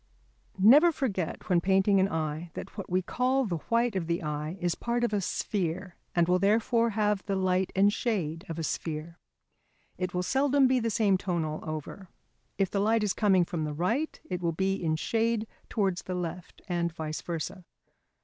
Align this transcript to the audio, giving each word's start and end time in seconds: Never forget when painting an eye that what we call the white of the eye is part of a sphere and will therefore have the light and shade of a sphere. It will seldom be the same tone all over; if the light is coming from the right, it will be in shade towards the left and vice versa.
Never 0.57 0.91
forget 0.91 1.47
when 1.47 1.61
painting 1.61 1.99
an 1.99 2.09
eye 2.09 2.49
that 2.55 2.75
what 2.75 2.89
we 2.89 3.03
call 3.03 3.45
the 3.45 3.57
white 3.69 3.95
of 3.95 4.07
the 4.07 4.23
eye 4.23 4.57
is 4.59 4.73
part 4.73 5.03
of 5.03 5.13
a 5.13 5.21
sphere 5.21 5.95
and 6.15 6.27
will 6.27 6.39
therefore 6.39 6.89
have 6.97 7.23
the 7.27 7.35
light 7.35 7.71
and 7.75 7.93
shade 7.93 8.43
of 8.49 8.57
a 8.57 8.63
sphere. 8.63 9.19
It 9.99 10.15
will 10.15 10.23
seldom 10.23 10.65
be 10.67 10.79
the 10.79 10.89
same 10.89 11.19
tone 11.19 11.45
all 11.45 11.59
over; 11.69 12.09
if 12.57 12.71
the 12.71 12.81
light 12.81 13.03
is 13.03 13.13
coming 13.13 13.45
from 13.45 13.63
the 13.63 13.73
right, 13.73 14.19
it 14.27 14.41
will 14.41 14.53
be 14.53 14.73
in 14.73 14.95
shade 14.95 15.45
towards 15.69 16.01
the 16.01 16.15
left 16.15 16.63
and 16.67 16.91
vice 16.91 17.21
versa. 17.21 17.63